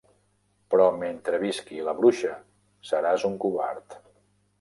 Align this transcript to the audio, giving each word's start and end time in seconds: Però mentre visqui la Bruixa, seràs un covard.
Però 0.73 0.85
mentre 1.01 1.39
visqui 1.43 1.83
la 1.89 1.93
Bruixa, 1.99 2.31
seràs 2.93 3.27
un 3.31 3.37
covard. 3.45 3.99